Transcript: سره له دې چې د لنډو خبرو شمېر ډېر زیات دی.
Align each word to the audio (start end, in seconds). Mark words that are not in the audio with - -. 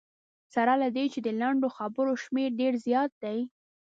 سره 0.53 0.73
له 0.81 0.87
دې 0.95 1.05
چې 1.13 1.19
د 1.23 1.27
لنډو 1.41 1.67
خبرو 1.77 2.11
شمېر 2.23 2.49
ډېر 2.61 2.73
زیات 2.85 3.11
دی. 3.23 3.39